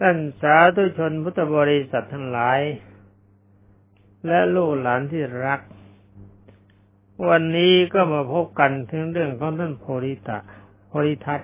[0.00, 2.60] ท่านสาธุชนพุทธบริษัททั้งหลาย
[4.26, 5.60] และลูกหลานที่รัก
[7.28, 10.38] วันนี้ก็มาพบกันถึงเรื่องของท่านโพธิตะ
[10.88, 11.40] โพธิทัต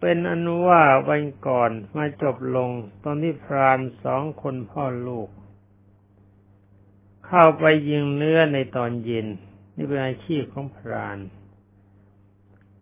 [0.00, 2.70] เป็นอนุว่าวันก่อนมาจบลง
[3.04, 5.28] ตอนที่พรานสองคนพ่อลูก
[7.26, 9.26] เข้าไปยิงเนื้อในตอนเย็น
[9.76, 11.18] นี่เป็นอาชีพของพราน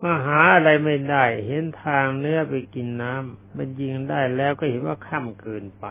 [0.05, 5.87] มาหาอะไรไม่ได้ เห็นทางเนื้อไปกินน้ำมันยิงได้แล้วก็เห็นว่าค่ำเกินไป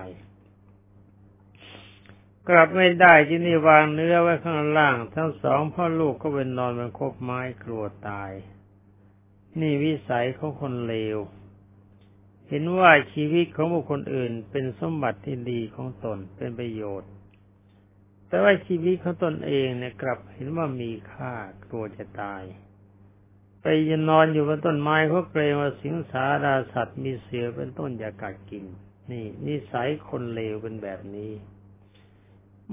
[2.50, 8.32] กลับไม่ได้ที่นี่วางเนื้อไว้ข้างล่าง ทั้งสองพ่อลูกก็เป็นนอนบนคบไม้กลัวตาย
[9.60, 11.18] นี่วิสัยของคนเลว
[12.50, 17.12] เห็นว่าชีวิตของบุคคลอื่นเป็นสมบัติที่ดีของตนเป็นประโยชน์
[18.28, 21.34] แต่ว่าชีวิตของตนเองเนี่ยกลับเห็นว่ามีค่า
[21.70, 22.44] กลัวจะตาย
[23.66, 28.66] ไปยนนอนอยู่บนต้นไม้เขาเกรงว่าสิงสาราสัตว์มีเสือเป็นต้นอยากกัดกิน
[29.12, 31.32] นี่นิสัยคนเลวเป็นแบบนี้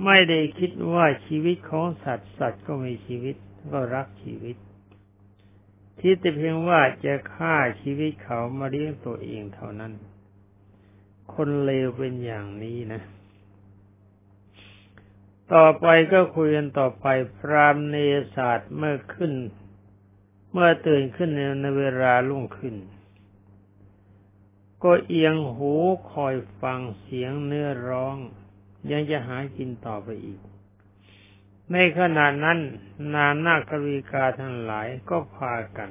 [0.05, 3.37] ไม่ได้คิดว่าชีวิตของสัตว์สัตว์ก็มีชีวิต
[3.73, 4.57] ก็รักชีวิต
[6.01, 9.93] ที่แต่เพียงว่าจะฆ่าชีวิตเขามาเลี้ยงตัวเองเท่านั้น
[11.35, 13.03] คนเลวเป็นอย่างนี้นะ
[15.55, 17.07] ต่อไปก็คุยกันต่อไป
[17.39, 17.97] พรามเน
[18.35, 19.33] ศาสตร์เมื่อขึ้น
[20.53, 21.31] เมื่อตื่นขึ้น
[21.63, 22.75] ในเวลาลุ่งขึ้น
[24.83, 25.73] ก็เอียงหู
[26.13, 28.17] คอยฟังเสียงเนื้อร้อง
[28.91, 30.41] ยังจะหากินต่อไปอีก
[31.73, 32.59] ในขณะนั้น
[33.15, 35.91] นานนาควิกาทั้งหลายก็พากัน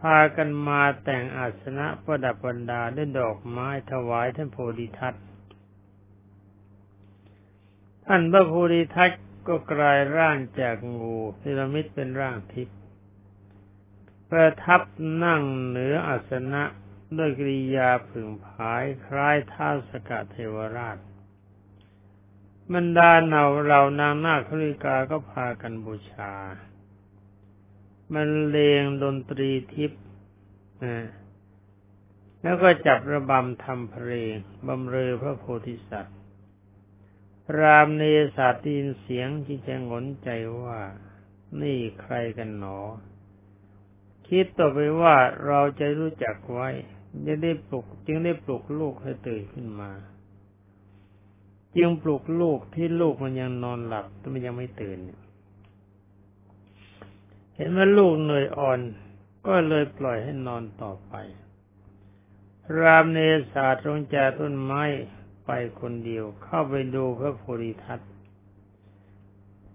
[0.00, 5.14] พากันมาแต่งอาสนะประดับบรรดาด้วยดอกไม้ถวายท่านโพธิทัต
[8.06, 9.10] ท่านพระโพธิทัต
[9.48, 12.78] ก็กลายร่างจากงูพีระมิดเป็นร่างทิพย์
[14.30, 14.80] ประทับ
[15.24, 16.62] นั่งเหนืออาสนะ
[17.18, 20.98] ด้วยกริยาผึ่งผายคล้ายท้าสกะเทวราช
[22.74, 26.32] บรรดาเหนาเหล่านางนาคริกาก็พากันบูชา
[28.14, 30.02] มันเลงดนตรีทิพย์
[32.42, 34.34] แล้วก็จับระบำทำเพลง
[34.66, 36.16] บำเรอพระโพธิสัตว์
[37.58, 38.02] รามเน
[38.36, 40.28] สาตีนเสียงที่จะงนใจ
[40.62, 40.80] ว่า
[41.60, 42.78] นี่ใครกันหนอ
[44.28, 46.68] คิดต่อไปว่าเราจะรู้จักไว้
[47.26, 49.90] จะได้ปลุก จึงได้ปลุกลูกให้ตื่นขึ้นมา
[51.76, 54.98] จึงปลุกลูกที่ลูกมันยังนอนหลับแต่มันยังไม่ตื่น
[57.56, 58.80] เห็นว่าลูกเหนื่อยอ่อน
[59.46, 61.14] ก็เลยปล่อยให้นอนต่อไป
[62.78, 63.18] รามเน
[63.52, 64.82] ศาตรงจากต้นไม้
[65.46, 68.00] ไปคนเดียวเข้าไปดูพระโพธิทัต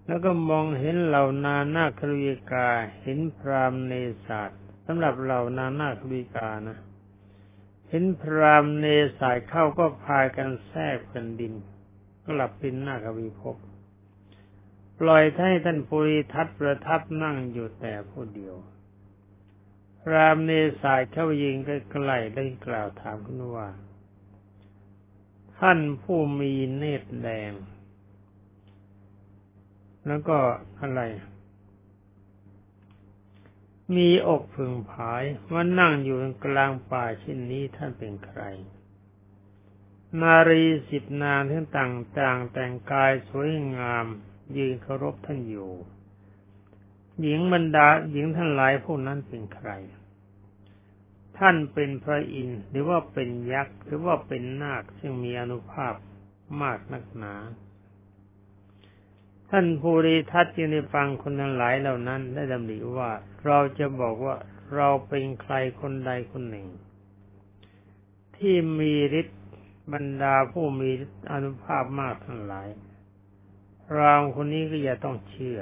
[0.06, 2.68] แล้วก็มองเห็นเหล่านานาคริกา
[3.02, 3.92] เห็นพรามเน
[4.26, 6.78] ศาสตร์สำหรับเหล่านานาคริกานะ
[7.88, 8.86] เห็นพรามเน
[9.18, 11.52] ศาสตร์เข้าก็พากันแทรกแผ่นดิน
[12.24, 13.56] ก็หลับเป็นนาควิภพ
[15.00, 18.54] ปล่อยให้ท่านปุริทัตประทับนั่งอยู่แต่ผู้เดียว
[20.02, 20.50] พรามเน
[20.80, 23.68] ศาสตร์เข้ายิงใกล้ๆได้กล่าวถามขึ้นว่า
[25.66, 27.52] ท่านผู้มีเนตรแดง
[30.06, 30.38] แล้วก็
[30.80, 31.00] อะไร
[33.96, 35.22] มีอกผึ่งผาย
[35.52, 38.42] ว่านั่งอยู่กลางป่าเช่นนี้ท่านเป็นใคร
[40.20, 44.06] นารีสิบนางทั้งต่างๆแต่งกายสวยงาม
[44.56, 45.72] ยืนเคารพท่านอยู่
[47.20, 49.70] หญิงบรรดาหญิงทั้งหลายพวกนั้นเป็นใคร
[51.44, 55.94] ท่านเป็นพระอินทร์หรือว่าเป็นยักษ์หรือว่าเป็นนาคซึ่งมีอนุภาพ
[56.62, 57.34] มากนักหนา
[59.50, 63.10] ท่านภูริทัตจึงได้ฟังคนทั้งหลายเหล่านั้นได้ดำริว่า
[63.46, 64.36] เราจะบอกว่า
[64.76, 66.66] เราเป็นใครคนใดคนหนึ่ง
[68.36, 69.42] ที่มีฤทธิ์
[69.92, 70.90] บรรดาผู้มี
[71.32, 72.68] อนุภาพมากทั้งหลาย
[73.96, 75.60] เราคนนี้ก็อย่าต้องเชื่อ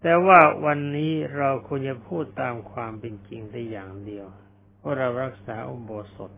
[0.00, 4.26] แต่ว่าวันนี้เราควรจะพูดตามความเป็นจริงได้อย่างเดียว
[4.78, 6.32] เพราะเรารักษาอุโบสถ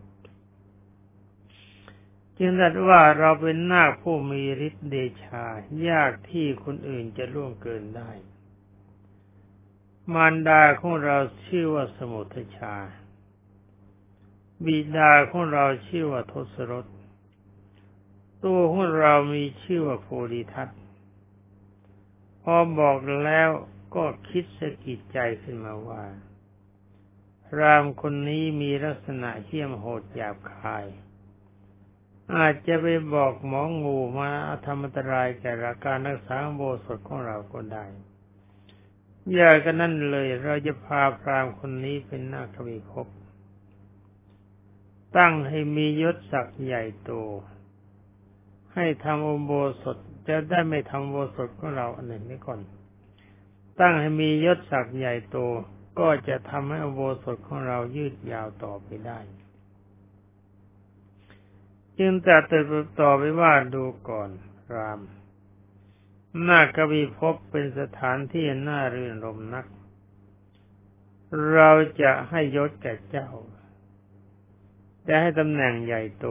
[2.38, 5.46] จึงตรัสว่าเราเป็นนาคผู้มีฤทธิ์เดชา
[5.88, 8.10] ยากที่คนอื่นจะล่วงเกินได้
[10.14, 12.75] มารดาของเราชื่อว่าสมุทชา
[14.64, 16.86] บิดาของเราชื่อว่าทศรถ
[18.44, 20.69] ตัวของเรามีชื่อว่าโพธิทัต
[22.42, 23.50] พอบอกแล้ว
[23.94, 26.04] ก็คิดสะกิดใจขึ้นมาว่า
[27.58, 30.86] รามคนนี้มีลักษณะเหี้ยมโหดหยาบคาย
[32.36, 34.30] อาจจะไปบอกหมองูมา
[34.64, 35.52] ทำอันตรายแก่
[35.84, 37.84] การรักษาโบสถของเราก็ได้
[39.32, 43.06] อย่ากันนั่นเลยเราจะพาพรามคนนี้เป็นนาควิภพ
[45.16, 47.10] ตั้งให้มียศศักดิ์ใหญ่โต
[48.74, 49.52] ให้ทำอุโบ
[49.82, 49.98] สถ
[50.28, 52.60] จะได้ไม่ทำโบสถของเราอันหนึ่งนี้ก่อน
[53.80, 55.38] ตั้งให้มียศศักดิ์ใหญ่โต
[55.98, 59.19] ก็จะทำให้อโบสถของเรายืดยาวต่อไปได้
[61.98, 62.64] จึงจะติด
[63.00, 64.30] ต่อไปว่าดูก่อน
[64.74, 65.00] ราม
[66.42, 69.66] หน้ากวีพบเป็นสถานที่น่ารื่นรมนัก
[71.54, 71.70] เรา
[72.02, 73.28] จะให้ยศแก่เจ้า
[75.06, 76.26] จะให้ตำแหน่งใหญ่โต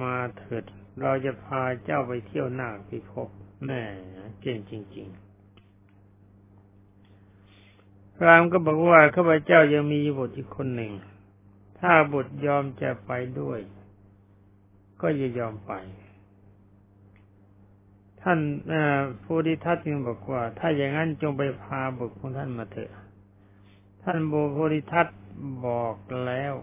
[0.00, 0.64] มาเถิด
[1.00, 3.28] เราจะพาเจ้าไปเที่ยวน้าพิภพ
[3.66, 3.82] แม่
[4.40, 5.24] เก่งจริง ๆ
[8.16, 10.92] พรามก็บอกว่าข้าพเจ้ายังมีบุตรอีกคนหนึ่ง
[11.80, 13.58] ถ้าบุตรยอมจะไปด้วย
[15.00, 15.72] ก็จะยอมไป
[18.22, 18.38] ท่าน
[19.24, 22.90] ผู้ดิทัตจึงบอกว่า ถ้าอย่างนั้นจงไปพาบุตรของท่านมาเถอะ
[24.02, 25.06] ท่านโบโพธิทัต
[25.66, 26.54] บอกแล้ว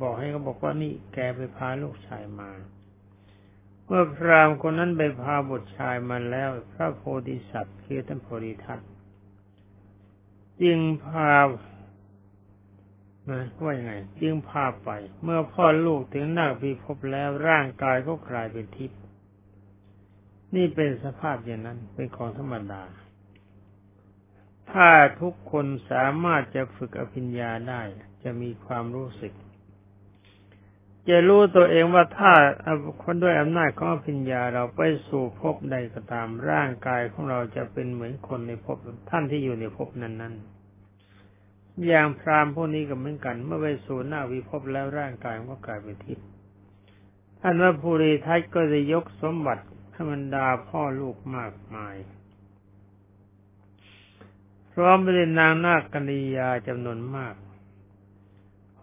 [0.00, 2.50] บอกให้เขาบอกว่านี่แกไปพาลูกชายมา
[3.86, 8.80] เมื่อพรามคนนั้นไปพาบุตรชายมาแล้ว พระโพธิสัตว์คือท่านโพธิทัต
[10.62, 11.34] จึงพา
[13.30, 14.90] นะว่ายังไง จึงพาไป
[15.22, 19.00] เมื่อพ่อลูกถึงนาคพิภพแล้วร่างกายก็กลายเป็นทิพย์
[20.54, 22.82] นี่เป็นสภาพอย่างนั้น เป็นของธรรมดา
[24.72, 24.88] ถ้า
[25.20, 27.82] ทุกคนสามารถจะฝึกอภิญญาได้
[28.22, 29.32] จะมีความรู้สึก
[31.08, 32.32] จะรู้ตัวเองว่าถ้า
[33.02, 38.78] คนด้วยอำนาจของปัญญาเราไปสู่ภพใดก็ตามร่างกายของเราจะเป็นเหมือนคนในภพ
[39.10, 46.26] ท่านที่อยู่ในภพนั้นๆ อย่างพรามพวกนี้ก็เหมือนกัน เมื่อไปสู่หน้าวิภพแล้วร่างกายก็กลายเป็นทิพย์
[47.40, 51.96] ท่านว่าภูริทัตก็จะยกสมบัติให้บรรดาพ่อลูกมากมาย
[54.72, 57.34] พร้อมไปด้วยนางนาคกัญญาจำนวนมาก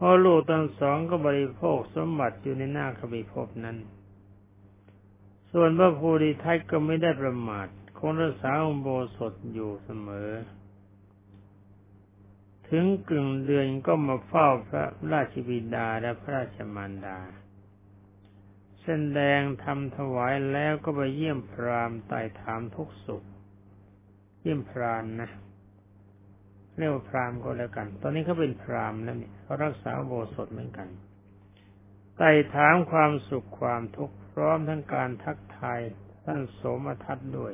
[0.04, 3.78] พ่อลูกทั้งสองก็บริโภคสมบัติอยู่ในหน้าขบิภพนั้น
[5.52, 7.68] ส่วนพระภูริทัตก็ไม่ได้ประมาท
[7.98, 10.30] คงรักษาองโบสถอยู่เสมอ
[12.70, 17.20] ถึงกึ่งเดือนก็มาเฝ้าพระราชบิดาและพระราชมารดา
[18.84, 23.24] แสดงทำถวายแล้วก็ไปเยี่ยมพรามไต่ถามทุกสุข
[24.42, 25.30] เยี่ยมพรานนะ
[26.82, 30.88] เรียกว่าพรามก็แล้วกัน ตอนนี้เขาเป็นพรามแล้วเนี่ยเขารักษาโบสถเหมือนกัน
[32.18, 35.80] ไต่ถามความสุขความทุกข์พร้อมทั้งการทักทาย
[36.26, 37.54] ท่านสมทัตด้วย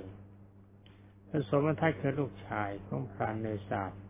[1.27, 4.01] ท่านสมทัตคือลูกชายของพรามเนศาสตร์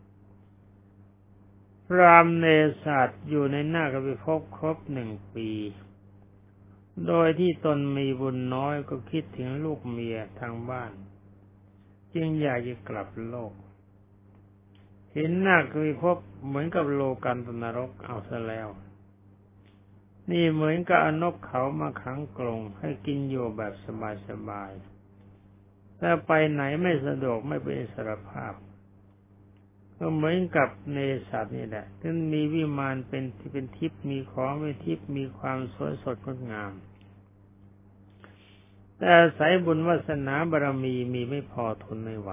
[1.86, 2.46] พรามเน
[2.84, 5.50] ศาสตร์อยู่ในหน้ากบิภพครบหนึ่งปี
[7.06, 10.92] โดยที่ตนมีบุญน้อยก็คิดถึงลูกเมียทางบ้าน
[12.14, 13.52] จึงอยากจะกลับโลก
[15.16, 16.16] ห็นหน้าคือพบ
[16.46, 18.68] เหมือนกับโลกันตนรกเอาซะแล้ว
[20.30, 23.72] นี่เหมือนกับอนกเขามาขังกรงให้กินอยู่แบบ
[24.28, 28.54] สบายๆแต่ไปไหนไม่สะดวกไม่เป็นอิสรภาพ
[29.98, 36.72] ก็เหมือนกับเนสัตนี่แหละที่มีวิมานเป็นที่เป็นทิพย์มีของเป็นทิพย์มีความสวยสดงดงาม
[38.98, 42.30] แต่สายบุญวาสนาบารมีมีไม่พอทนไม่ไหว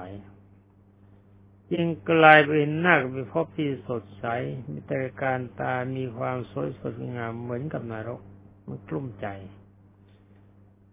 [1.72, 4.26] จึงกลายเป็นนาคมีพบที่สดใส
[4.70, 8.22] มีแต่การตามีความสวยสดงามเหมือนกับนรก
[8.68, 9.28] มันกลุ้มใจ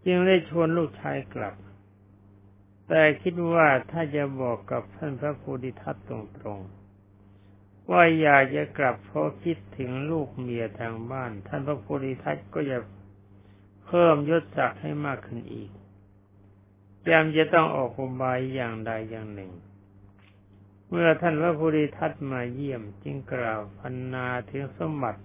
[0.05, 1.55] จึงได้ชวนลูกชายกลับ
[2.87, 6.11] แต่คิดว่าถ้าจะบอกกับท่านพระโพธิทัตต
[6.45, 12.77] รงๆ ว่าอยากจะกลับเพราะคิดถึงลูกเมียทางบ้าน ท่านพระโพธิทัตก็จะ
[13.85, 15.69] เพิ่มยศศักดิ์ให้มากขึ้นอีก
[17.09, 19.51] ยามจะต้องออกอุบายอย่างใดอย่างหนึ่ง
[20.95, 25.21] เมื่อท่านพระภูริทัตมาเยี่ยมจึงกล่าวพันนาถึงสมบัติ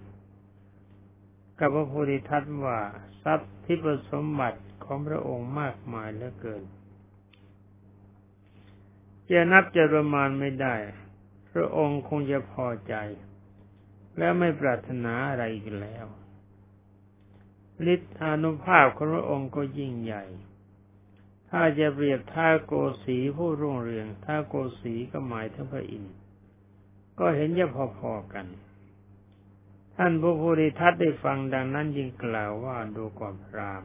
[1.59, 2.79] กับพระภูริทัตว่า
[3.23, 6.63] ทรัพย์ที่ประสมบัติของพระองค์มากมายเหลือเกิน
[9.29, 10.75] จะนับจะประมาณไม่ได้
[11.51, 12.95] พระองค์คงจะพอใจ
[14.17, 16.05] และไม่ปรารถนาอะไรอีกแล้ว
[17.93, 20.23] ฤทธานุภาพของพระองค์ก็ยิ่งใหญ่
[21.49, 26.15] ถ้าจะเปรียบท่าโกสีผู้รุ่งเรืองท่าโกสีก็หมายถึงพระอินทร์
[27.19, 28.45] ก็เห็นจะพอๆกัน
[29.95, 33.83] ท่านพระภูริทัตได้ฟังดังนั้นยิงกล่าวว่าดูก่อนพราม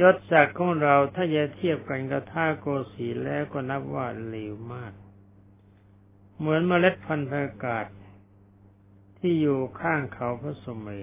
[0.00, 4.92] ยศศักดิ์ของเราถ้าจะเทียบกันกับท่าโกสีแล้วก็นับว่าเลวมาก
[6.38, 7.86] เหมือนเมล็ดพันธุ์อากาศ
[9.18, 11.00] ที่อยู่ข้างเขาพระสมัย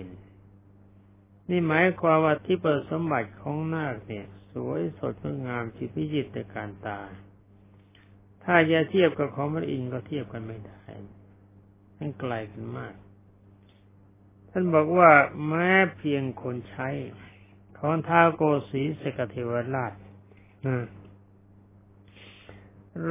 [1.49, 6.99] นี่หมายความว่าที่เปิดสมบัติของนาคเนี่ย สวยสดงดงามจิตพิจิตในการตา
[8.43, 10.81] ถ้าจะเทียบกับของพระอินทร์ก็เทียบกันไม่ได้
[11.97, 12.93] มันไกลกันมาก
[14.49, 15.11] ท่านบอกว่า
[15.47, 16.89] แม้เพียงคนใช้
[17.77, 19.93] ของท้าโกสีสกเทวราช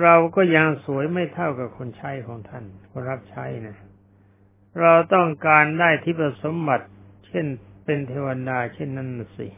[0.00, 3.76] เราก็ยังสวยไม่เท่ากับคนใช้ของท่านคนรับใช้นะ
[4.80, 6.86] เราต้องการได้ที่ประสมบัติ
[7.28, 7.46] เช่น
[7.92, 9.48] เป็นเทวดาเช่นนั้นสิ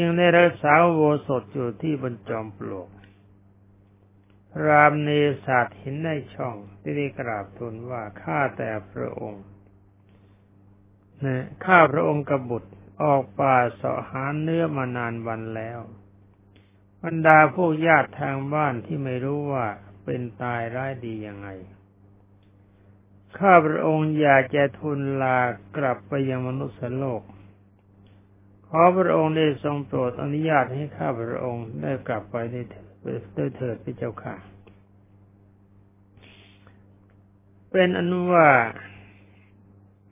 [0.00, 2.88] ยังได้รักษาโวสดอยู่ที่บนจอมปลวก
[4.66, 5.10] รามเน
[5.44, 9.44] ศาสเห็นได้ช่องที่ได้กราบทูลว่าข้าแต่พระองค์
[11.24, 12.70] นะข้าพระองค์กบุตร
[13.02, 15.80] ออกป่าเสาะหาเนื้อมานานวันแล้ว
[17.02, 19.66] บรรดาพวกญาติทางบ้านที่ไม่รู้ว่า
[20.04, 21.48] เป็นตายร้ายดียังไง
[23.38, 25.38] ข้าพระองค์อยากจะทูลลา
[25.76, 27.22] กลับไปยังมนุษย์โลก
[28.66, 32.60] ขอพระองค์ได้ทรงโปรดอนุญาตให้ข้าพระองค์ได้กลับไปได้
[33.36, 34.34] ด้วยเถิดพระเจ้าค่ะ
[37.70, 38.48] เป็นอนุว่า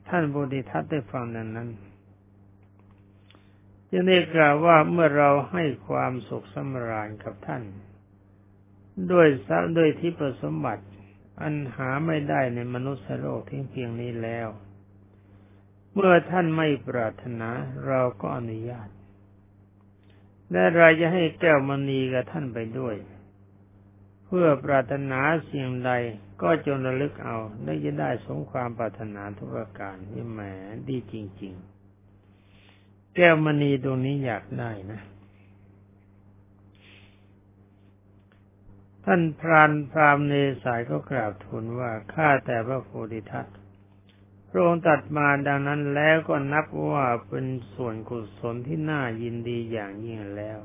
[0.07, 1.69] ท่านบุติทัตได้ฟังดังนั้น
[3.89, 7.63] จึงได้กล่าวว่าเมื่อเราให้ความสุขสมราญกับท่าน
[9.11, 10.83] ด้วยทรัพย์ด้วยที่ประสมบัติ
[11.41, 14.47] อันหาไม่ได้ในมนุษย์โลกทิ้งเพียงนี้แล้ว
[15.93, 17.49] เมื่อท่านไม่ปรารถนา
[17.87, 18.89] เราก็อนุญาต
[20.51, 22.95] และเราจะให้แก้วมณีกับท่านไปด้วย
[24.25, 25.19] เพื่อปรารถนา
[25.49, 25.91] สิ่งใด
[26.41, 30.41] ก็จงระลึกเอาได้จะได้สมความปรารถนาทุกประการนี่แหม
[30.89, 31.53] ดีจริง
[32.35, 35.01] ๆ แก้วมณีตรงนี้อยากได้นะ
[39.05, 43.47] ท่านพรานพรามเนสายก็กราบทูลว่าข้าแต่พระโพธิทัต
[44.49, 50.59] พระองค์ตัดมาดังนั้นแล้วก็นับว่าเป็นส่วนกุศลที่น่ายินดีอย่างยิ่งแล้ว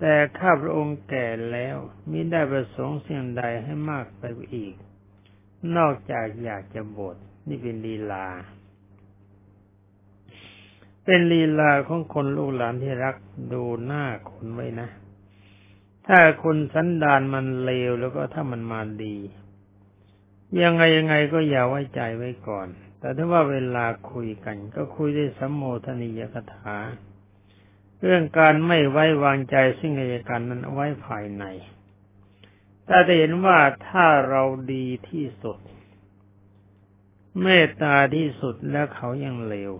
[0.00, 1.76] แต่ข้าพระองค์แก่แล้ว
[2.10, 4.22] มิได้ประสงค์สิ่งใดให้มากไป
[4.54, 4.74] อีก
[5.76, 7.16] นอกจากอยากจะบวช
[7.48, 8.26] นี่เป็นลีลา
[11.04, 13.16] เป็นลีลาของคนลูกหลานที่รัก
[13.52, 14.88] ดูหน้าคนไว้นะ
[16.06, 19.16] ถ้าคนสันดานมันเลวแล้วก็ถ้ามันมาดี
[20.62, 22.68] ยังไงยังไงก็อย่าไว้ใจไว้ก่อน
[22.98, 26.76] แต่ถ้าว่าเวลาคุยกัน ก็คุยได้สัมโมทนิยคถา
[28.02, 31.44] เรื่องการไม่ไว้วางใจซึ่งกันและกันนั้นไว้ภายใน
[32.86, 33.58] แต่จะเห็นว่า
[33.88, 34.42] ถ้าเรา
[34.72, 35.58] ดีที่สุด
[37.42, 39.72] เมตตาที่สุดแล้วเขายังเลว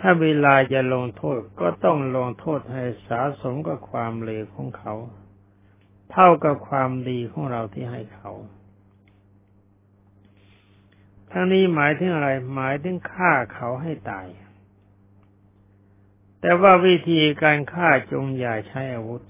[0.00, 4.94] ถ้าเวลาจะลงโทษก็ต้องลงโทษให้สาสมกับความเลวของเขา
[6.12, 8.30] เท่ากับความดีของเราที่ให้เขา
[11.30, 14.26] ทั้งนี้หมายถึงอะไรหมายถึงฆ่าเขาให้ตาย
[16.40, 19.22] แต่ว่าวิธีการฆ่าจงอย่าใช้อาวุธ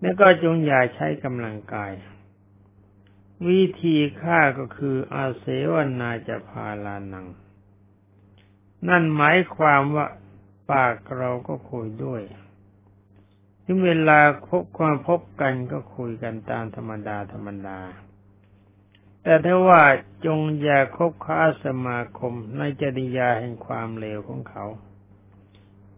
[0.00, 1.92] และก็จงอย่าใช้กำลังกาย
[3.48, 7.26] วิธีฆ่าก็คืออาเสวนาจะพาลานัง
[8.88, 10.06] นั่นหมายความว่า
[10.70, 12.22] ปากเราก็คุยด้วย
[13.64, 17.78] ถึงเวลาพบความพบกันก็คุยกันตามธรรมดาธรรมดา
[19.22, 19.82] แต่ถ้าว่า
[20.26, 24.64] จงอย่าคบค้าสมาคมในจริยาแห่งความเลวของเขา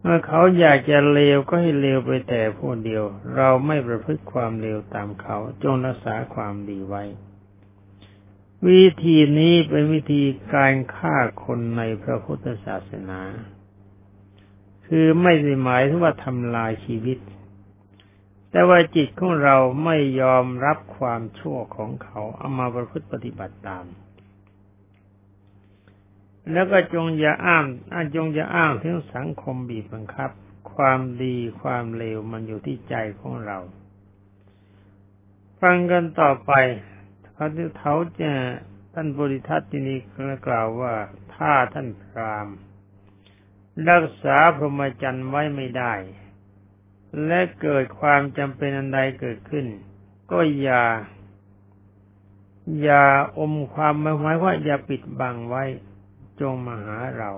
[0.01, 3.03] เมื่อเขาอยากจะเลวก็ให้เลวไปแต่ผู้เดียว
[3.35, 7.03] เราไม่ประพฤติความเลวตามเขา จงรักษาความดีไว้
[8.67, 13.21] วิธีนี้เป็นวิธีการฆ่าคนในพระพุทธศาสนา
[14.87, 17.19] คือไม่ได้หมายถึงว่าทำลายชีวิต
[18.51, 23.85] แต่ว่าจิตของเราไม่ยอมรับความชั่วของเขาเอามาประพฤติปฏิบัติตาม
[26.51, 27.65] แล้วก็จงอย่าอ้าง
[28.15, 30.31] จงอย่าอ้างถึงสังคมบีบบังคับ
[30.73, 33.57] ความดีความเลวมันอยู่ที่ใจของเรา
[35.61, 36.51] ฟังกันต่อไป
[37.35, 37.47] เขา
[37.79, 38.31] เขาจะ
[38.93, 39.97] ท่านบริทัศน์ที่นี้
[40.47, 40.93] กล่าวว่า
[41.35, 42.47] ถ้าท่านพราม
[43.89, 45.93] รักษาพรหมจรรย์ไว้ไม่ได้
[47.25, 49.65] และเกิดความจำเป็นอันใดเกิดขึ้น
[50.31, 50.83] ก็อย่า
[52.81, 53.03] อย่า
[53.37, 55.63] อมความหมายว่าอย่าปิดบังไว้
[56.39, 57.31] จงมาหาเรา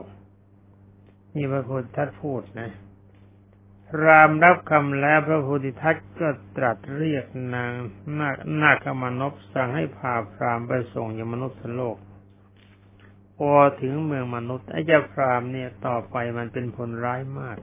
[1.36, 2.72] นี่พระพุทธทัตพูดนะ
[4.04, 7.26] รามรับคำแล้วพระพุทธทัตก็ตรัสเรียก
[7.56, 7.72] นาง
[8.20, 11.98] นาคนาคมนพสั่งให้พาพรามไปส่งยมนุษย์โลก
[13.38, 17.58] พอถึงเมืองมนุษย์ไอ้เจ้าพรามเนี่ยต่อไปมันเป็นผลร้ายมาก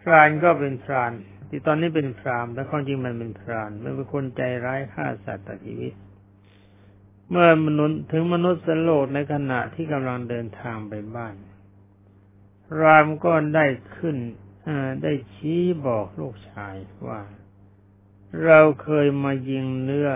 [0.00, 1.12] พรานก็เป็นพราน
[1.48, 5.94] ที่ตอนนี้เป็นพรามแต่ความจริงมันเป็นพรานมันเป็นคนใจร้ายฆ่าสัตว์ตัดชีวิต
[7.30, 11.34] เมื่อมนุษย์ถึงมนุษย์สโลดในขณะที่กำลังเดินทางไปบ้าน
[12.80, 14.16] รามก็ได้ขึ้น
[15.02, 16.74] ได้ชี้บอกลูกชาย
[17.08, 17.20] ว่า
[18.44, 20.10] เราเคยมายิงเนื้อ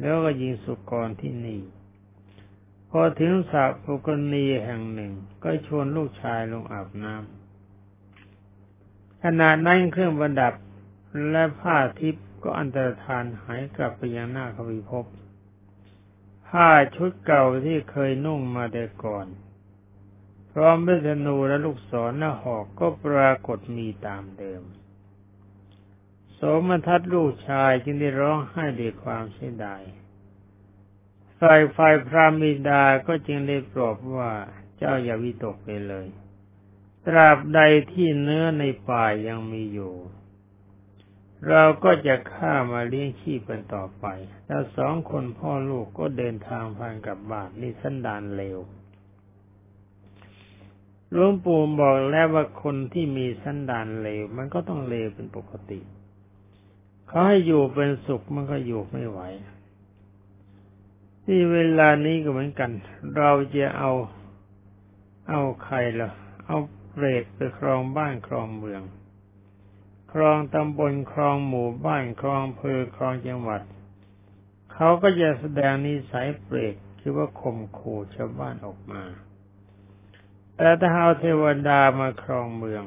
[0.00, 1.60] แล้วก็ยิงสุกรที่นี่
[2.90, 5.12] พอถึงสระปุกณีแห่งหนึ่ง
[5.42, 10.54] ก็ชวนลูกชายลงอาบน้ำขณะนั้นเครื่องประดับ
[11.30, 15.04] และผ้าทิพย์ก็อันตรธานหายกลับไปยังหน้าขวิภพ
[16.48, 19.26] ผ้าชุดเก่าที่เคยนุ่งมาแต่ก่อน
[20.52, 24.62] พร้อมด้วยธนูและลูกศรและหอกก็ปรากฏมีตามเดิม
[26.32, 29.82] โสมทัตลูกชายจึงได้ร้องไห้ด้วยความเสียดาย
[31.40, 34.32] ฝ่ายฝ่ายพระมิดาก็จึงได้ปลอบว่า
[34.76, 36.06] เจ้าอย่าวิตกไปเลย
[37.06, 37.60] ตราบใด
[37.92, 39.94] ที่เนื้อในป่ายังมีอยู่
[41.48, 44.06] เราก็จะฆ่ามาเลี้ยงชีพกันต่อไป
[44.46, 48.58] แล้วสองคนพ่อลูกก็เดินทางผ่านกับบ้านนี่สันดานเลว
[51.14, 55.80] หลวงปู่บอกแล้วว่าคนที่มีสันดานเลว มันก็ต้องเลวเป็นปกติ
[57.06, 59.20] เขาให้อยู่เป็นสุขมันก็อยู่ไม่ไหว
[61.24, 62.70] ที่เวลานี้ก็เหมือนกัน
[63.16, 63.92] เราจะเอา
[65.30, 66.10] เอาใครล่ะ
[66.46, 66.58] เอา
[66.90, 68.82] เปรตไปครองบ้านครองเมือง
[70.12, 73.62] ครองตำบลครองหมู่บ้านครองอำเภอครองจังหวัด
[74.72, 79.02] เขาก็จะแสดงนิสัยเปรตคือว่าข่มขู่ชาวบ้านออกมา
[80.56, 82.84] แต่ถ้าเอาเทวดามาครองเมือง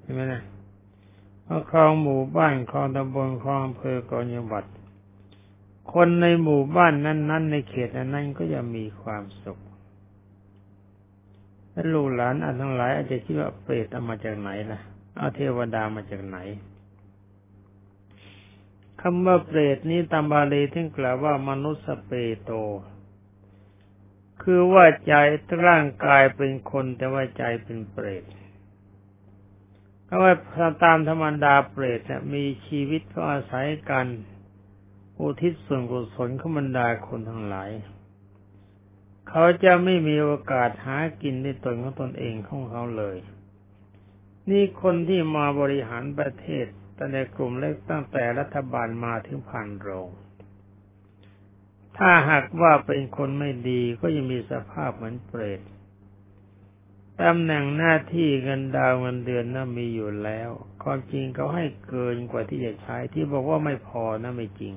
[0.00, 0.42] เห็นไหมนะ
[1.48, 4.64] มาครองหมู่บ้านครองตำบลครองอำเภอครองจังหวัด
[5.92, 9.58] คนในหมู่บ้านนั้น ๆ ในเขตนั้นก็จะมีความสุข
[11.72, 14.80] และลูกหลานอันทั้งหลายอาจจะคิดว่าเปรตเอามาจากไหนล่ะ
[15.16, 16.38] เอาเทวดามาจากไหน
[19.00, 22.52] คำว่าเปรตนี้ตามบาลีที่กล่าวว่ามนุษย์เปโต
[24.48, 25.14] คือว่าใจ
[25.66, 28.24] ร่างกายเป็นคนแต่ว่าใจเป็นเปรต
[30.04, 30.32] เพราะว่า
[30.84, 34.06] ตามธรรมดาเปรตเนี่ยมีชีวิตก็อาศัยกัน
[35.18, 37.70] อุทิศส่วนกุศลขบรรดาคนทั้งหลาย
[39.28, 43.16] เขาจะไม่มีโอกาสหากินในตนของตนเองของเขาเลย
[44.50, 46.66] นี่คนที่มาบริหารประเทศ
[46.98, 50.08] ตั้งแต่กลุ่มเล็กตั้งแต่รัฐบาลมาถึงพันโรง
[51.98, 55.60] ถ้าหากว่าเป็นคนไม่ดีก็ยังมีสภาพเหมือนเปรต
[57.20, 60.50] ตำแหน่งหน้าที่เงินดาวเงินเดือนน่ะมีอยู่แล้ว
[60.82, 64.74] ความจริงเขาให้เกินกว่าที่จะใช้ที่บอกว่าไม่พอนะไม่จริง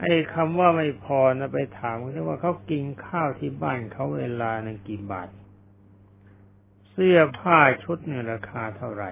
[0.00, 5.28] ไอ้คำว่าไม่พอนะไปถามเขาว่าเขากินข้าวที่บ้านเขาเวลาหนึ่งกี่บาท
[6.90, 9.10] เสื้อผ้าชุดเนี่ยราคาเท่าไหร่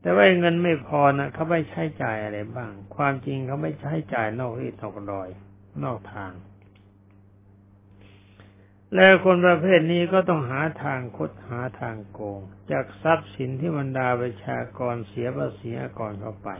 [0.00, 5.28] แต่ว่าเงินไม่พอนะเขาไม่ใช้จ่ายอะไรบ้าง ความจริงเขาไม่ใช้จ่ายนอกที่นอกรอย
[5.84, 6.32] นอกทาง
[8.94, 16.50] แล้วคนประเภทนี้ก็ต้องหาทางคดหาทางโกง จากทรัพย์สินที่บรรดาประชากรเสียภาษีก่อนเข้าไป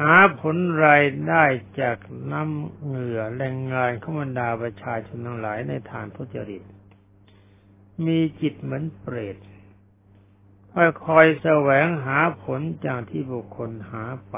[0.00, 1.44] หาผลรายได้
[1.80, 1.98] จาก
[2.32, 6.62] น้ำเหงื่อแรงงานของบรรดาประชาชนทั้งหลายในทางทุจริต
[8.06, 9.36] มีจิตเหมือนเปรต
[10.76, 14.36] คอยคอยแสวงหาผลจากที่บุคคลหาไป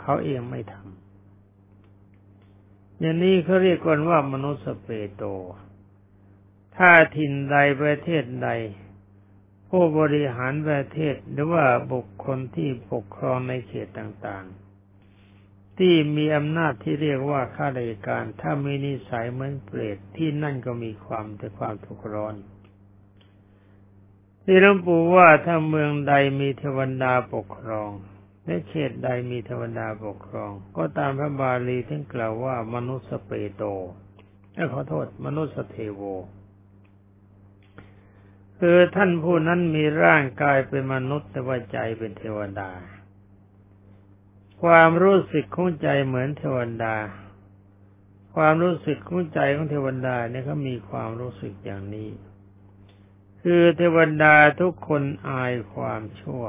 [0.00, 5.22] เขาเองไม่ทำอย่างนี้เขาเรียกกันว่ามนุษย์สเปโต
[6.76, 8.48] ถ้าถิ่นใดประเทศใด
[9.68, 14.64] ผู้บริหารประเทศหรือว่าบุคคลที่ปกครองในเขตต่างๆ
[15.78, 22.34] ที่มีอำนาจที่เรียกว่าข้าราชการ ถ้ามีนิสัยเหมือนเปรตที่นั่นก็มีความแต่ความทุกข์ร้อน
[24.46, 27.90] ที่หลวงปู่ว่าถ้าเมืองใดมีเทวดาปกครอง
[28.44, 33.62] และเขตใดมีเทวดาปกครอง ก็ตามพระบาลีที่กล่าวว่ามนุษย์สเปโต
[34.72, 36.02] ขอโทษ มนุษย์สเทโว
[38.58, 42.70] คือท่านผู้นั้นมีร่างกายเป็นมนุษย์แต่ว่าใจเป็นเทวดา
[44.62, 46.96] ความรู้สึกของใจเหมือนเทวดา
[48.34, 52.10] ความรู้สึกของใจของเทวดาเนี่ยเขามีความรู้สึกอย่างนี้
[53.46, 56.44] คือเทวดาทุกคนอายความชั่ว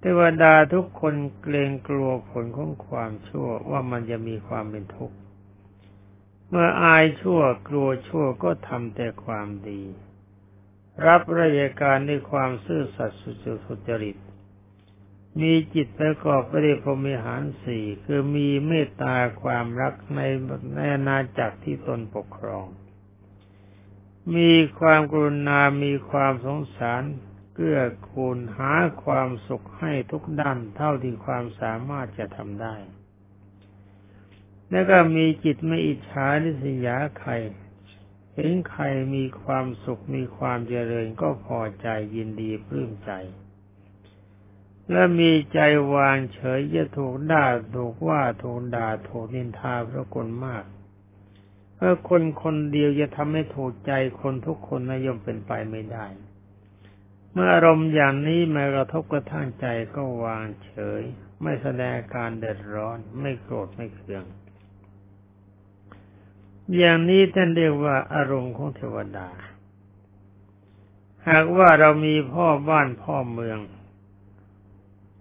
[0.00, 5.16] เทวดาทุกคนเกรงกลัวผลของความชั่วว่ามันจะมีความเป็นทุกข์
[6.48, 9.82] เมื่ออายชั่วกลัวชั่วก็ทำแต่ความดี
[11.06, 14.16] รับราชการด้วยความซื่อสัตย์สุจริต
[15.40, 20.20] มีจิตประกอบไปด้วยพรหมิหารสี่คือมีเมตตาความรักใน
[20.74, 22.66] ในอาณาจักรที่ตนปกครอง
[24.36, 27.02] มีความกรุณา มีความสงสาร
[27.54, 28.72] เกื้อกูลหา
[29.04, 32.74] ความสุขให้ทุกด้านเท่าที่ความสามารถจะทำได้
[34.70, 37.32] แล้วก็มีจิตไม่อิจฉาริษยาใคร
[38.34, 38.82] เห็นใคร
[39.14, 43.10] มีความสุขมีความเจริญก็พอใจยินดีปลื้มใจ
[44.90, 45.58] และมีใจ
[45.94, 50.64] วางเฉยจะถูกด่าถูกว่าถูกด่าถูกนินทาพระคนมาก
[51.80, 56.06] เพราะคนคนเดียวจะทำให้ถูกใจคนทุกคนนยมเป็นไปไม่ได้
[57.32, 61.02] เมื่ออารมณ์อย่างนี้มากระทบกระทั่งใจก็วางเฉย
[61.42, 64.24] ไม่แสดงการเดือดร้อน ไม่โกรธไม่เคือง
[66.76, 69.28] อย่างนี้ท่านเรียกว่าอารมณ์ของเทวดา
[71.28, 73.58] หากว่าเรามีพ่อบ้านพ่อเมือง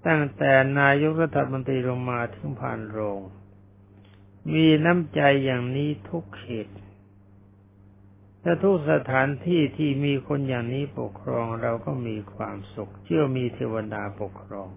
[0.07, 3.21] ตั้งแต่นายกรัฐมนตรีลงมาถึงผ่านโรง
[4.53, 6.67] มีน้ำใจอย่างนี้ทุกเขต
[8.41, 14.69] และทุกสถานที่ที่มีคนอย่างนี้ปกครองเราก็มีความสุข เชื่อมีเทวดาปกครอง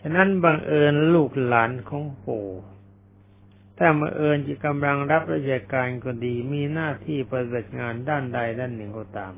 [0.00, 2.48] ฉะนั้นบังเอิญลูกหลานของปู่
[3.78, 9.34] ถ้าบังเอิญจะกำลังรับราชการก็ดีมีหน้าที่ปฏิบัติงานด้านใดด้านหนึ่งก็ตาม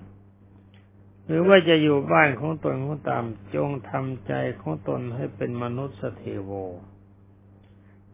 [1.26, 6.50] หรือว่าจะอยู่บ้านของตนก็ตามจงทำใจของตนให้เป็นมนุษย์สเทโว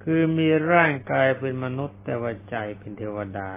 [0.03, 3.51] คือมีร่างกายเป็นมนุษย์แต่ว่าใจเป็นเทวดา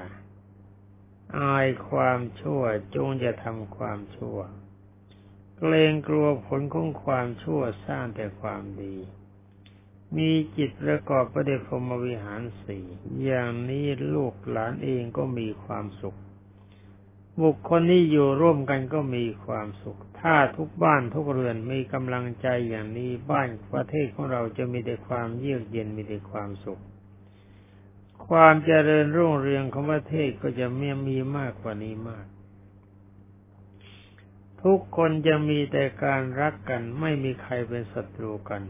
[1.40, 2.62] อายความชั่ว
[2.96, 4.40] จงจะทำความชั่ว
[5.58, 8.96] เกรงกลัวผลของความชั่วสร้างแต่ความดี
[10.18, 12.86] มีจิตประกอบประเดชพรมวิหารสี่
[13.24, 16.18] อย่างนี้ลูกหลานเองก็มีความสุข
[17.42, 26.82] บุคคลที่อยู่ร่วมกันก็มีความสุข ถ้าทุกบ้านทุกเรือนมีกำลังใจอย่างนี้บ้านประเทศของเราจะมีแต่ความเยือกเย็นมีแต่ความสุข
[28.28, 32.26] ความเจริญรุ่งเรืองของประเทศก็จะมีมีมากกว่านี้มาก
[34.64, 38.62] ทุกคนจะมีแต่การรักกันไม่มีใครเป็นศัตรูกัน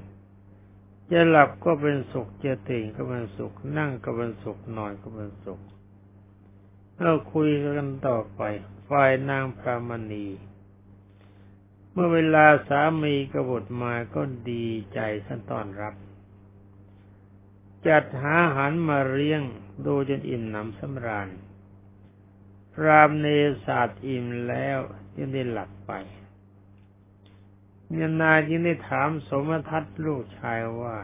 [1.12, 5.60] จะหลับก็เป็นสุขจะตื่นก็เป็นสุข นั่งก็เป็นสุขนอนก็เป็นสุข
[7.01, 8.41] เราคุยกันต่อไป
[8.89, 10.27] ฝ่ายนางพระมณี
[11.91, 15.95] เมื่อเวลาสามีกบฏมาก็ดีใจสันตอนรับ
[17.88, 19.41] จัดหาอาหารมาเลี้ยง
[19.86, 21.29] ดูจนอิ่มหนำสำราญ
[22.73, 23.27] พรามเน
[23.65, 24.79] ศาสตร์อิ่มแล้ว
[25.17, 25.91] ยังได้หลับไป
[27.89, 30.97] เนนาจึงได้ถามสมทัตลูกชายว่า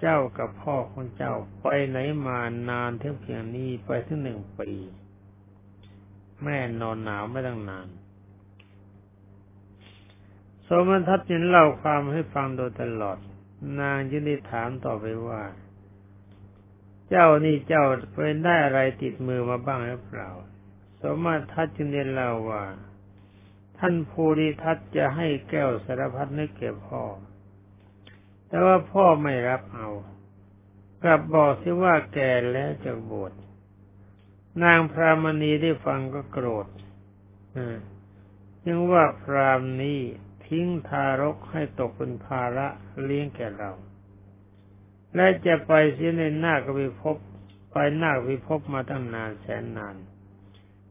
[0.00, 4.70] เจ้ากับพ่อของเจ้าไปไหนมานานเท่าเพียงนี้ไปถึงหนึ่งปี
[6.42, 7.88] แม่นอนหนาวไม่ตั้งนาน
[10.66, 13.18] สมทัตยินเล่าความให้ฟังโดยตลอด
[13.80, 15.42] นางยินดีถามต่อไปว่า
[17.08, 20.30] เจ้านี่เจ้าไปได้อะไรติดมือมาบ้างหรือเปล่า
[21.00, 22.64] สมทัตจึงได้เล่าว่า
[23.78, 27.02] ท่านภูริทัตจะให้แก้วสารพัดนึกแก่พ่อ
[28.48, 29.88] แต่ว่าพ่อไม่รับเอา
[31.02, 33.32] กลับบอกที่ว่าแก่แล้วจะบวช
[34.64, 36.66] นางพรามณีได้ฟังก็โกรธ
[38.66, 40.00] ยังว่าพรามนี้
[40.46, 42.66] ทิ้งทารกให้ตกเป็นภาระ
[43.02, 43.72] เลี้ยงแก่เรา
[45.14, 47.16] และจะไปเสียในหน้ากวิภพ
[47.72, 49.96] ไปหน้าวิภพมาตั้งนานแสนนาน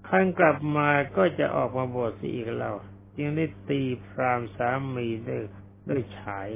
[0.07, 2.71] ขั้นกลับมาก็จะออกมาบวชอีกเรา
[3.17, 5.41] จึงได้ตีพรามสามีด้วย
[5.89, 6.49] ด้วยฉาย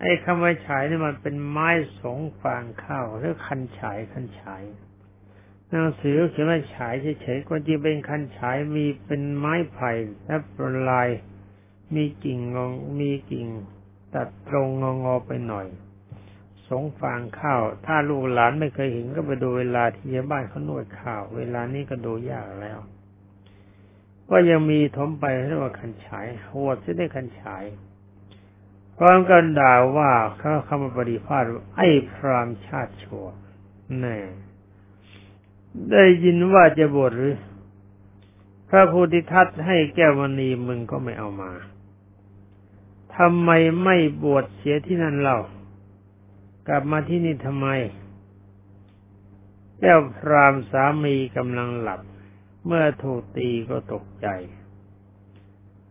[0.00, 1.68] ไอ้คำว่าฉายนี่มันเป็นไม้
[2.00, 4.62] สงฟางข้าวหรือคันฉายคันฉาย
[5.68, 9.90] หนังสือเขียนว่าฉายเฉยๆก็จริงเป็นคันฉายมีเป็นไม้ไผ่
[10.26, 11.08] และปลาย
[11.94, 13.46] มีกิ่งงงมีกิ่ง
[14.14, 15.66] ตัดตรงงองอไปหน่อย
[16.68, 22.78] สงฟางข้าว ถ้าลูกหลานไม่เคยเห็นก็ไปดูเวลาที่ชาวบ้านเขานวดข้าว เวลานี้ก็ดูยากแล้ว
[24.30, 27.64] ก็ยังมีถมไปเรียกว่าคันฉายหัวจะได้คันฉาย
[28.98, 31.44] พร้อมกันด่าว่าเขาคำาปฏิภาณ
[31.76, 33.26] ไอ้พรามชาติชั่ว
[34.00, 34.18] แน่
[35.90, 37.36] ได้ยินว่าจะบวชหรือ
[38.68, 41.52] พระพุทธทัตให้แก้วมณีมึงก็ไม่เอามา
[43.16, 43.50] ทำไม
[43.84, 45.38] ไม่บวชเสียที่นั่นเล่า
[46.68, 47.68] กลับมาที่นี่ทำไม
[49.80, 52.00] แก้วพรามสามีกำลังหลับ
[52.66, 54.26] เมื่อถูกตีก็ตกใจ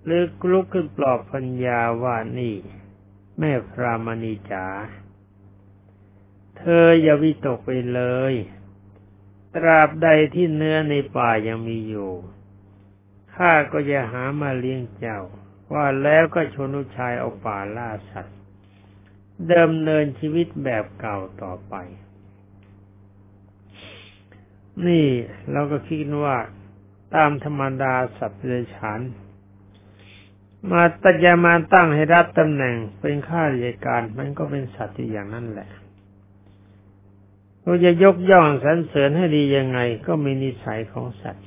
[0.04, 2.56] หรือกลุกขึ้นปลอบพัญญาว่านี่
[3.40, 4.66] แม่พรามณีจ๋า
[6.58, 8.34] เธออย่าวิตกไปเลย
[9.56, 12.12] ตราบใดที่เนื้อในป่ายังมีอยู่
[13.36, 15.20] ข้าก็จะหามาเลี้ยงเจ้า
[15.74, 18.38] ว่าแล้วก็ชนุชายเอาป่าล่าสัตว์
[19.48, 21.76] เดิมเนินชีวิตแบบเก่าต่อไป
[24.88, 25.08] นี่
[25.52, 26.38] เราก็คิดว่า
[27.16, 29.00] ตามธรรมดาสัตว์เดรัจฉาน
[30.72, 35.70] มาตัญญามาตั้งให้รับตำแหน่งเป็นข้าราชการ มันก็เป็นสัตว์อย่างนั้นแหละ
[37.62, 41.46] เราจะยกย่องสรรเสริญให้ดียังไง ก็มีนิสัยของสัตว์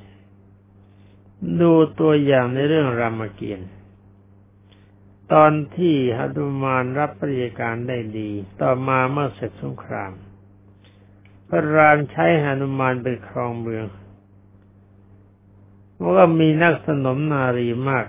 [1.61, 3.71] ดูตัวอย่างในเรื่องรามเกียรติ์
[5.33, 10.13] ตอนที่หนุมานรับปริยการได้ดี ต่อมาเมื่อเสร็จสงคราม
[11.49, 13.87] พระรามใช้หนุมานไปครองเมือง
[16.15, 18.07] ว่ามีนักสนมนารีมาก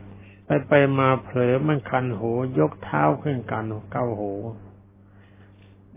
[0.47, 4.33] ไปไปมาเผลอมันคันหูยกเท้าขึ้นกันเก้าหู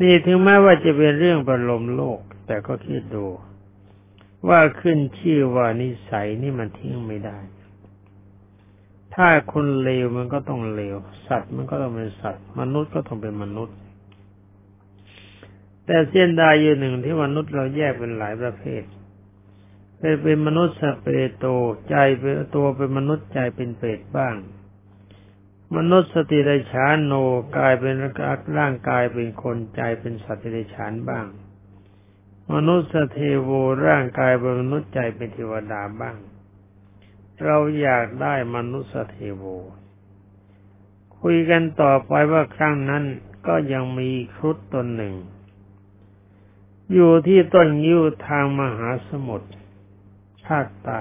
[0.00, 3.26] นี่ถึงแม้ว่าจะเป็นเรื่องประลมโลก แต่ก็คิดดู
[4.48, 7.38] ว่าขึ้นชื่อว่านิสัยนี่มันทิ้งไม่ได้
[9.14, 10.96] ถ้าคนเลวมันก็ต้องเลว
[11.28, 13.76] สัตว์มันก็ต้องเป็นสัตว์ มนุษย์ก็ต้องเป็นมนุษย์
[15.86, 18.82] แต่เส้นได้อยู่หนึ่งที่มนุษย์เราแยกเป็นหลายประเภท
[20.02, 21.46] เป็นเป็นมนุษย์สเปรโต
[21.90, 24.34] ใจเป็นตัวเป็นมนุษย์ใจเป็นเปรตบ้าง
[25.76, 27.12] มนุษย์สติไดฉานโน
[27.56, 27.94] กายเป็น
[28.58, 31.26] ร่างกายเป็นคนใจเป็นสัตว์ติไดฉานบ้าง
[32.54, 33.50] มนุษย์สเทโว
[33.86, 36.16] ร่างกายเป็นมนุษย์ใจเป็นเทวดาบ้าง
[37.44, 39.44] เราอยากได้มนุษย์เทโว
[41.20, 43.04] คุยกันต่อไปว่าครั้งนั้น
[43.46, 45.14] ก็ยังมีครุฑตนหนึ่ง
[46.92, 49.50] อยู่ที่ต้นยิ้วทางมหาสมุทร
[50.50, 51.00] ภาคใต้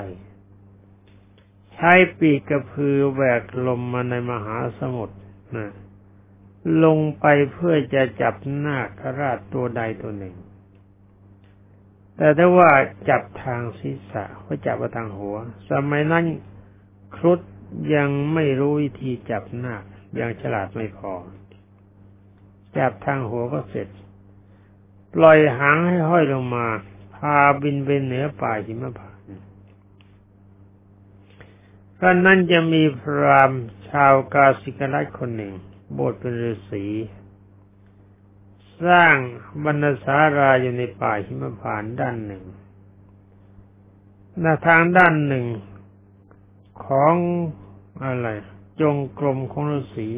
[1.74, 5.18] ใช้ปีกกระพือแหวกลมมาในมหาสมุทร
[5.58, 5.72] นะ
[6.84, 8.36] ลงไปเพื่อจะจับ
[8.66, 10.36] นาคราชตัวใดตัวหนึ่ง
[12.16, 12.72] แต่ถ้าว่า
[13.10, 15.38] จับทางศีรษะก็จับมาทางหัว
[15.70, 16.26] สมัยนั้น
[17.16, 17.40] ครุฑ
[17.96, 19.76] ยังไม่รู้วิธีจับหน้า
[20.20, 21.14] ยังฉลาดไม่พอ
[22.78, 23.88] จับทางหัวก็เสร็จ
[25.14, 26.68] ปล่อยหางให้ห้อยลงมา
[27.16, 33.52] พาบินไปเหนือป่าหิมพานต์กรนั้นจะมีพราม
[33.90, 35.54] ชาวกาสิกรัตคนหนึ่ง
[35.98, 36.86] บทเป็นฤาษี
[38.84, 39.16] สร้าง
[39.64, 42.44] บรรณสาราอยู่ในป่าหิมพานด้านหนึ่ง
[44.40, 45.46] หน้าทางด้านหนึ่ง
[46.86, 47.14] ของ
[48.04, 48.28] อะไร
[48.82, 50.10] จงกรมของฤาษี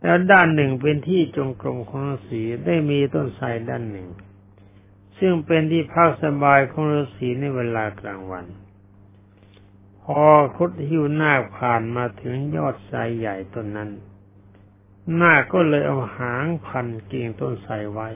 [0.00, 4.08] แล้วด้านหนึ่งเป็นที่จงกรมของฤาษีได้มีต้นไทรด้านหนึ่ง
[5.18, 8.46] ซึ่งเป็นที่พักสบายของฤาษีในเวลากลางวัน
[10.18, 10.24] อ
[10.56, 13.90] คุดหิวหน้าผ่านมาถึงยอดไทรใหญ่ต้นนั้น
[15.16, 18.08] หน้าก็เลยเอาหางพันกิ่งต้นไทรไว้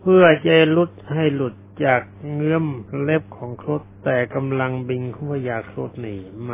[0.00, 2.02] เพื่อจะลุดให้หลุดจาก
[2.34, 2.66] เงื้อม
[3.02, 6.50] เล็บของครุฑแต่กำลังบินของพยาครุฑนี่แหม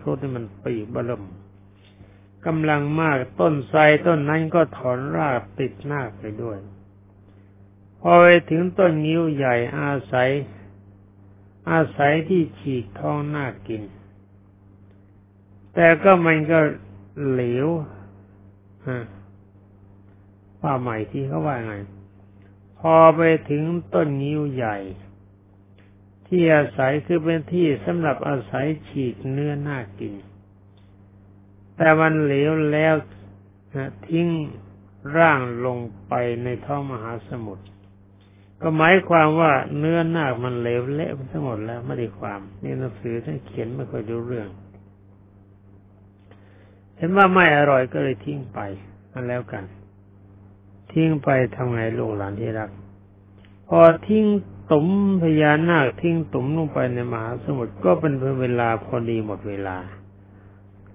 [0.00, 1.24] ครุฑนี่มันปีบลม
[2.46, 6.58] กำลังมากต้นไทรต้นนั้นก็ถอนรากติดหน้าไปด้วย
[8.00, 10.30] พอไปถึงต้นงิ้วใหญ่อาศัย
[11.70, 13.82] อาศัยที่ฉีกท้องหน้ากิน
[15.74, 16.60] แต่ก็มันก็
[17.30, 17.66] เหลว
[20.60, 21.74] ว่าใหม่ที่เขาว่าไง
[22.78, 23.62] พอไปถึง
[23.94, 24.76] ต้นงิ้วใหญ่
[26.26, 30.14] ที่อาศัยคือเป็นที่สำหรับอาศัยฉีกเนื้อหน้ากิน
[31.76, 32.94] แต่มันเหลวแล้ว
[34.08, 34.28] ทิ้ง
[35.16, 35.78] ร่างลง
[36.08, 37.64] ไปในท้องมหาสมุทร
[38.62, 44.48] ก็หมายความว่าเนื้อหน้ามันเลวเละไปทั้งหมดแล้วไม่ได้ความ นี่หนังสือท่านเขียนไม่ค่อยรู้เรื่อง
[46.96, 48.58] เห็นว่าไม่อร่อยก็เลยทิ้งไป
[49.12, 49.64] นั่นแล้วกัน
[50.92, 52.70] ทิ้งไปทำไงลูกหลานที่รัก
[53.68, 54.24] พอทิ้ง
[54.72, 54.86] ตุ่ม
[55.22, 59.76] พญานาคทิ้งตุ่มลงไปในมหาสมุทรก็เป็นเวลาพอดีหมดเวลา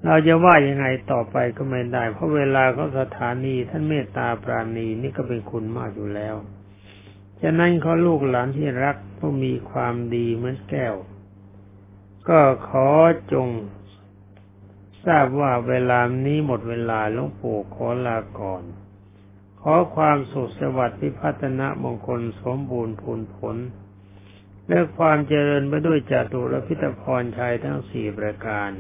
[0.05, 6.35] เราจะว่ายังไงต่อไปก็ไม่ได้ เพราะเวลาเขาสถานีท่านเมตตาปราณีนี่ก็เป็นคุณมากอยู่แล้ว
[7.45, 10.95] ฉะนั้นขาลูกหลานที่รักผู้มีความดีเหมือนแก้ว
[12.29, 12.89] ก็ขอ
[13.33, 13.47] จง
[15.05, 18.63] ทราบว่าเวลานี้หมดเวลาหลวงปู่ขอลาก่อน
[19.61, 23.55] ขอความสุขสวัสดิ์พิพัฒนะมงคลสมบูรณ์ผลผล
[24.69, 28.71] และความเจริญไปด้วยจตุรพิตพรชัยทั้งสี่ประการ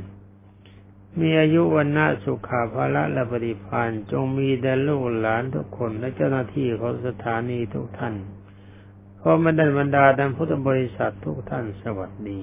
[1.19, 8.15] มีอายุวันนาสุขาภาละและปฏิพันธ์จงมีแด่ลูกหลานทุกคนและเจ้าหน้าที่ของสถานีทุกท่าน
[9.25, 12.41] ขอมาดันบรรดาดันพุทธบริษัททุกท่านสวัสดี